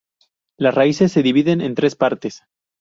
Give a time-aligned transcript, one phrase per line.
[0.57, 2.41] Las raíces se dividen en tres partes.